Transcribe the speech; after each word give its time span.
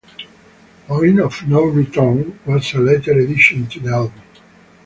"Point 0.87 1.19
of 1.19 1.47
Know 1.47 1.65
Return" 1.65 2.39
was 2.47 2.73
a 2.73 2.79
later 2.79 3.11
addition 3.11 3.67
to 3.67 3.79
the 3.79 3.91
album. 3.91 4.19